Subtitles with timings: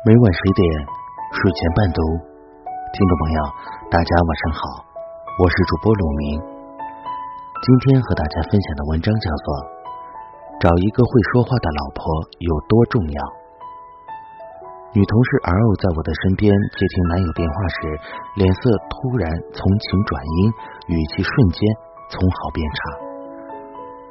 [0.00, 0.64] 每晚十点，
[1.28, 2.00] 睡前伴读。
[2.88, 3.38] 听众朋友，
[3.92, 4.60] 大家晚上好，
[5.36, 6.40] 我是主播鲁明。
[7.60, 9.46] 今天和大家分享的文章叫做
[10.64, 12.00] 《找一个会说话的老婆
[12.40, 13.20] 有多重要》。
[14.96, 17.76] 女同事 L 在我的身边接听男友电话时，
[18.40, 21.60] 脸色突然从晴转阴，语气瞬间
[22.08, 22.80] 从好变差。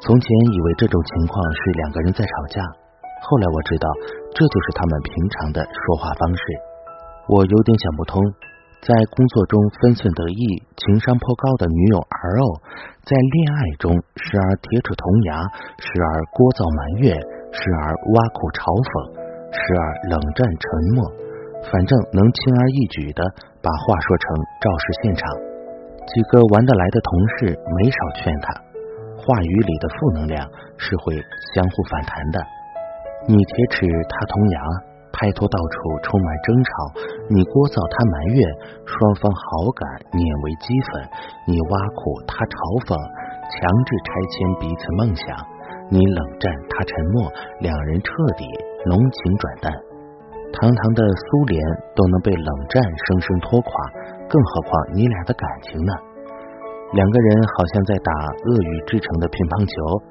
[0.06, 2.62] 从前以为这种情况是两个人在吵架。
[3.22, 3.88] 后来我知道，
[4.34, 6.44] 这就是他们平常的说话方式。
[7.28, 8.18] 我有点想不通，
[8.82, 10.42] 在工作中分寸得意、
[10.78, 12.42] 情商颇高的女友 L，
[13.06, 15.46] 在恋爱中时而铁齿铜牙，
[15.78, 17.14] 时而聒噪埋怨，
[17.54, 17.86] 时而
[18.16, 19.14] 挖苦嘲讽，
[19.54, 20.66] 时而冷战沉
[20.98, 21.06] 默，
[21.70, 23.22] 反正能轻而易举的
[23.62, 24.26] 把话说成
[24.64, 25.22] 肇事现场。
[26.10, 28.50] 几个玩得来的同事没少劝他，
[29.22, 30.42] 话语里的负能量
[30.82, 31.14] 是会
[31.54, 32.42] 相互反弹的。
[33.30, 34.58] 你铁齿，他铜牙，
[35.14, 36.70] 拍拖到处充满争吵；
[37.30, 38.42] 你聒噪，他埋怨，
[38.90, 39.86] 双方好感
[40.18, 41.06] 碾为齑粉；
[41.46, 42.58] 你挖苦，他嘲
[42.90, 42.98] 讽，
[43.54, 45.30] 强制拆迁彼此梦想；
[45.94, 47.30] 你冷战，他沉默，
[47.62, 48.50] 两人彻底
[48.90, 49.70] 浓情转淡。
[50.50, 51.62] 堂堂的苏联
[51.94, 53.70] 都能被冷战生生拖垮，
[54.26, 55.94] 更何况你俩的感情呢？
[56.98, 58.10] 两个人好像在打
[58.42, 60.09] 鳄鱼制成的乒乓球。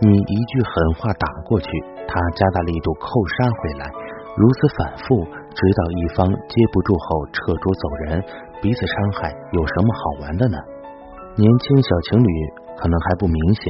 [0.00, 1.66] 你一句狠话打过去，
[2.06, 3.90] 他加大力度扣杀回来，
[4.38, 8.22] 如此反复，直到一方接不住后撤桌走人，
[8.62, 10.56] 彼此伤害有什么好玩的呢？
[11.34, 12.30] 年轻小情侣
[12.78, 13.66] 可能还不明显，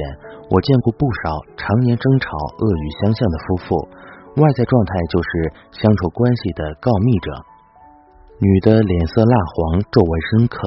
[0.53, 2.29] 我见过不少常年争吵、
[2.61, 3.89] 恶语相向的夫妇，
[4.37, 5.29] 外在状态就是
[5.81, 7.33] 相处关系的告密者。
[8.37, 10.61] 女的脸色蜡黄，皱纹深刻；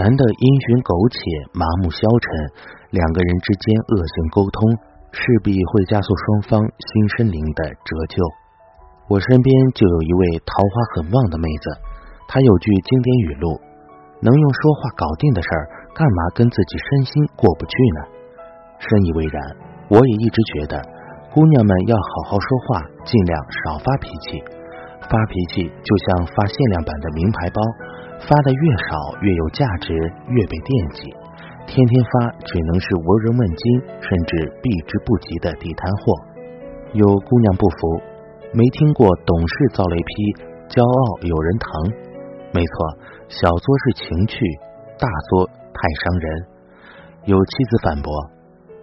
[0.00, 1.20] 男的阴循苟且，
[1.52, 2.72] 麻木消沉。
[2.88, 4.93] 两个人之间恶性沟通。
[5.14, 8.18] 势必会加速双方新身灵的折旧。
[9.06, 11.70] 我身边就有一位桃花很旺的妹子，
[12.26, 13.60] 她有句经典语录
[14.20, 15.62] ：“能用说话搞定的事儿，
[15.94, 18.00] 干嘛跟自己身心过不去呢？”
[18.82, 19.38] 深以为然。
[19.92, 20.80] 我也一直觉得，
[21.30, 24.42] 姑娘们要好好说话，尽量少发脾气。
[25.04, 27.60] 发脾气就像发限量版的名牌包，
[28.24, 31.12] 发的越少，越有价值，越被惦记。
[31.66, 36.14] 天天发只能是无人问津，甚至避之不及的地摊货。
[36.92, 38.00] 有姑娘不服，
[38.52, 40.12] 没听过懂事遭雷劈，
[40.68, 41.68] 骄傲有人疼。
[42.52, 42.74] 没错，
[43.26, 44.38] 小作是情趣，
[44.98, 46.26] 大作太伤人。
[47.24, 48.12] 有妻子反驳，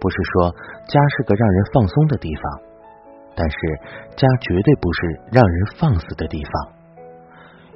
[0.00, 0.52] 不是说
[0.84, 2.44] 家是个让人放松的地方，
[3.34, 3.56] 但是
[4.16, 6.52] 家绝对不是让人放肆的地方。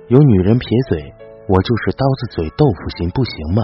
[0.09, 1.15] 有女人撇嘴，
[1.49, 3.63] 我就是刀子嘴豆腐心，不行吗？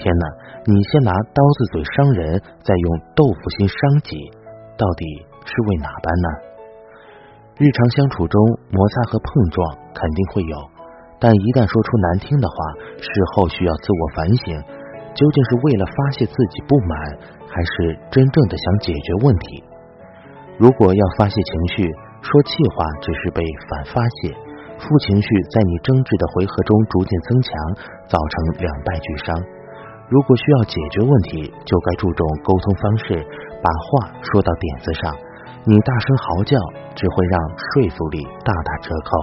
[0.00, 0.24] 天哪！
[0.64, 4.16] 你先拿刀子嘴伤人，再用豆腐心伤己，
[4.80, 5.04] 到底
[5.44, 6.28] 是为哪般呢？
[7.60, 8.40] 日常相处中
[8.72, 9.60] 摩擦和碰撞
[9.92, 10.56] 肯定会有，
[11.20, 12.56] 但一旦说出难听的话，
[12.96, 14.56] 事后需要自我反省，
[15.12, 16.96] 究竟是为了发泄自己不满，
[17.44, 19.60] 还是真正的想解决问题？
[20.56, 21.84] 如果要发泄情绪，
[22.24, 24.32] 说气话只是被反发泄，
[24.80, 27.52] 负情绪在你争执的回合中逐渐增强，
[28.08, 29.36] 造成两败俱伤。
[30.10, 33.14] 如果需要解决问题，就该注重沟通方式，
[33.62, 35.14] 把话说到点子上。
[35.62, 36.58] 你大声嚎叫，
[36.98, 39.22] 只会让说服力大打折扣。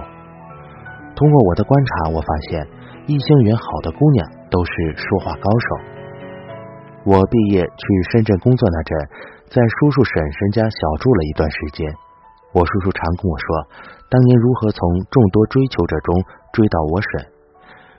[1.14, 2.66] 通过我的观察，我发现
[3.04, 5.68] 异性缘好的姑娘都是说话高手。
[7.04, 8.98] 我毕业去深圳工作那阵，
[9.50, 11.84] 在叔叔婶婶家小住了一段时间。
[12.54, 13.46] 我叔叔常跟我说，
[14.08, 16.16] 当年如何从众多追求者中
[16.52, 17.37] 追到我婶。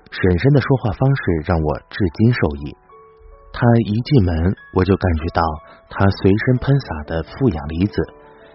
[0.09, 2.75] 婶婶的说话方式让我至今受益。
[3.53, 4.33] 她一进门，
[4.73, 5.41] 我就感觉到
[5.89, 7.93] 她随身喷洒的负氧离子，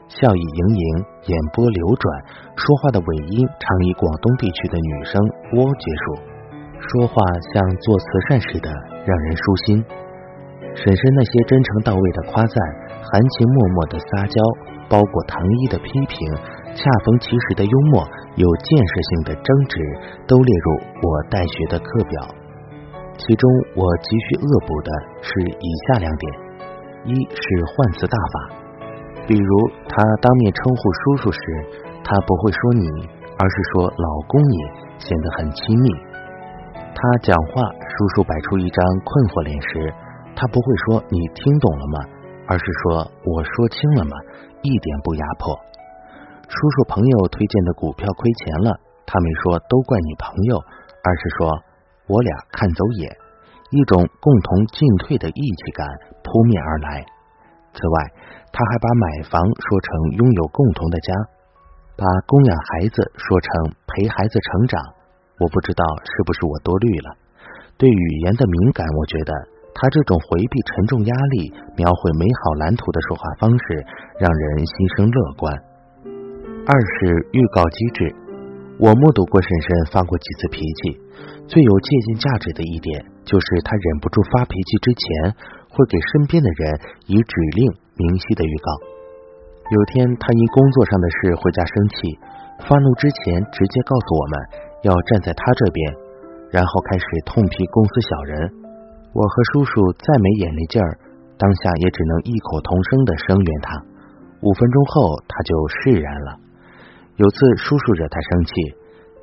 [0.08, 0.86] 笑意盈盈，
[1.26, 2.04] 眼波流转，
[2.56, 5.22] 说话的尾音常以广东地区的女生
[5.54, 6.04] “喔”结束，
[6.78, 7.14] 说话
[7.54, 8.70] 像做慈善似的，
[9.06, 9.84] 让人舒心。
[10.74, 12.56] 婶婶那些真诚到位的夸赞，
[12.98, 14.36] 含情脉脉的撒娇，
[14.88, 16.18] 包裹糖衣的批评，
[16.74, 18.02] 恰逢其时的幽默。
[18.36, 19.78] 有建设性的争执
[20.26, 20.66] 都列入
[21.02, 22.26] 我带学的课表，
[23.16, 24.90] 其中我急需恶补的
[25.22, 26.32] 是以下两点：
[27.04, 28.54] 一是换词大法，
[29.26, 31.40] 比如他当面称呼叔叔时，
[32.02, 32.88] 他不会说你，
[33.38, 34.56] 而是说老公你，
[34.98, 35.88] 显得很亲密；
[36.92, 39.94] 他讲话，叔叔摆出一张困惑脸时，
[40.34, 41.98] 他不会说你听懂了吗，
[42.48, 44.16] 而是说我说清了吗，
[44.62, 45.54] 一点不压迫。
[46.48, 51.50] 叔叔朋友推荐的股票亏钱了，他没说都怪你朋友，而是说
[52.06, 53.10] 我俩看走眼，
[53.70, 55.88] 一种共同进退的义气感
[56.22, 57.04] 扑面而来。
[57.72, 58.12] 此外，
[58.52, 61.12] 他还把买房说成拥有共同的家。
[61.96, 64.82] 把供养孩子说成陪孩子成长，
[65.38, 67.14] 我不知道是不是我多虑了。
[67.78, 69.32] 对语言的敏感，我觉得
[69.74, 73.86] 他这种回避沉重压力、描绘美好蓝图的说话方式，
[74.18, 75.54] 让人心生乐观。
[76.66, 78.08] 二是预告机制，
[78.80, 80.96] 我目睹过婶婶发过几次脾气，
[81.44, 85.04] 最有借鉴价值的一点就是她忍不住发脾气之前，
[85.68, 87.68] 会给身边的人以指令
[88.00, 88.68] 明晰的预告。
[89.76, 92.16] 有天她因工作上的事回家生气，
[92.64, 94.34] 发怒之前直接告诉我们
[94.88, 95.84] 要站在她这边。
[96.48, 98.40] 然后开始痛批公司小人，
[99.12, 100.96] 我和叔叔再没眼力劲儿，
[101.36, 103.84] 当下也只能异口同声的声援他。
[104.40, 106.40] 五分钟后，他就释然了。
[107.16, 108.52] 有次叔叔惹他生气，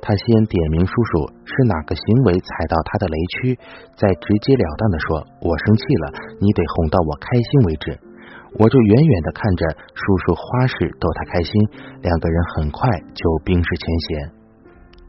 [0.00, 3.58] 他先点名叔叔是哪个行为踩到他的雷区，
[3.96, 6.04] 再直截了当的说：“我生气了，
[6.40, 7.98] 你得哄到我开心为止。”
[8.60, 9.64] 我就远远的看着
[9.96, 11.52] 叔叔花式逗他开心，
[12.00, 14.30] 两个人很快就冰释前嫌。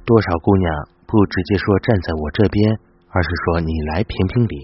[0.06, 0.72] 多少姑娘。
[1.06, 2.74] 不直接说站在我这边，
[3.14, 4.56] 而是说你来评评理。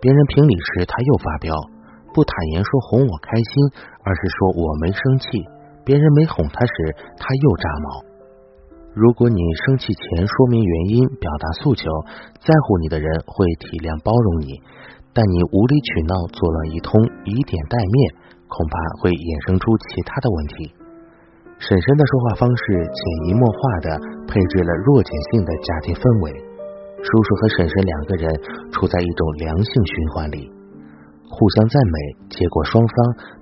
[0.00, 1.54] 别人评理时，他又发飙，
[2.12, 3.70] 不坦言说哄我开心，
[4.02, 5.46] 而是说我没生气。
[5.84, 6.72] 别人没哄他时，
[7.16, 7.88] 他又炸毛。
[8.94, 11.84] 如果你生气前说明原因，表达诉求，
[12.40, 14.58] 在乎你的人会体谅包容你。
[15.14, 17.96] 但你无理取闹，作乱一通，以点带面，
[18.50, 20.74] 恐怕会衍生出其他的问题。
[21.62, 23.88] 婶婶的说话方式潜移默化的
[24.26, 26.34] 配置了弱碱性的家庭氛围，
[26.98, 28.26] 叔叔和婶婶两个人
[28.74, 30.50] 处在一种良性循环里，
[31.30, 31.96] 互相赞美，
[32.34, 32.94] 结果双方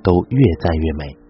[0.05, 1.22] 都越赞越美。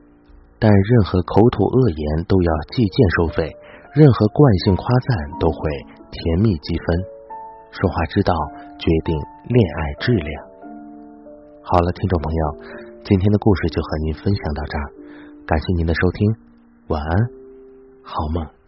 [0.62, 3.50] 但任何口吐恶言都要计件收费，
[3.94, 5.10] 任何惯性夸赞
[5.40, 5.58] 都会
[6.12, 6.86] 甜蜜积分。
[7.72, 8.32] 说话之道
[8.78, 9.18] 决定
[9.48, 10.30] 恋爱质量。
[11.64, 12.42] 好了，听众朋友，
[13.02, 14.86] 今天的故事就和您分享到这儿，
[15.46, 16.32] 感谢您的收听。
[16.86, 17.10] 晚安，
[18.04, 18.61] 好梦。